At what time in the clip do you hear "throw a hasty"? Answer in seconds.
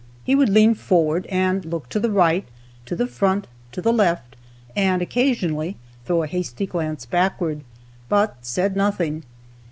6.05-6.65